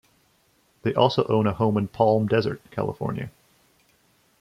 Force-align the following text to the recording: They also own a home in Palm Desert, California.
They 0.81 0.95
also 0.95 1.25
own 1.27 1.45
a 1.45 1.53
home 1.53 1.77
in 1.77 1.87
Palm 1.87 2.25
Desert, 2.25 2.59
California. 2.71 3.29